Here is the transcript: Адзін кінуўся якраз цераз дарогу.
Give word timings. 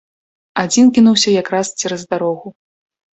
Адзін 0.61 0.87
кінуўся 0.95 1.29
якраз 1.41 1.65
цераз 1.83 2.01
дарогу. 2.15 2.47